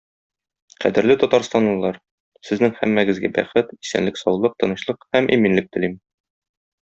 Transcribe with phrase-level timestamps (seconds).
[0.83, 1.99] Кадерле татарстанлылар,
[2.49, 5.95] сезнең һәммәгезгә бәхет, исәнлек-саулык, тынычлык һәм иминлек телим.